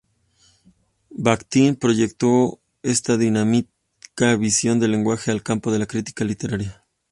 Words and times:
Bajtín 1.11 1.75
proyectó 1.75 2.59
esta 2.81 3.17
dinámica 3.17 4.35
visión 4.35 4.79
del 4.79 4.93
lenguaje 4.93 5.29
al 5.29 5.43
campo 5.43 5.71
de 5.71 5.77
la 5.77 5.85
crítica 5.85 6.23
literaria. 6.25 6.83